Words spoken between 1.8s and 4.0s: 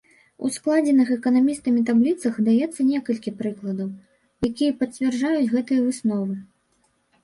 табліцах даецца некалькі прыкладаў,